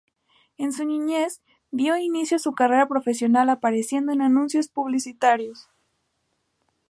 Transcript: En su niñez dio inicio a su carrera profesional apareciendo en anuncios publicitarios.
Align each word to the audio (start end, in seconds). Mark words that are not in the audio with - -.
En 0.57 0.73
su 0.73 0.83
niñez 0.83 1.43
dio 1.69 1.95
inicio 1.95 2.37
a 2.37 2.39
su 2.39 2.53
carrera 2.55 2.87
profesional 2.87 3.51
apareciendo 3.51 4.11
en 4.11 4.23
anuncios 4.23 4.67
publicitarios. 4.67 5.69